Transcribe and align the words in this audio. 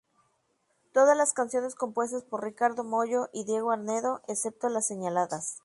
Todas 0.93 1.15
las 1.15 1.31
canciones 1.31 1.75
compuestas 1.75 2.23
por 2.23 2.43
Ricardo 2.43 2.83
Mollo 2.83 3.29
y 3.33 3.43
Diego 3.43 3.69
Arnedo 3.69 4.21
excepto 4.27 4.67
las 4.67 4.87
señaladas. 4.87 5.57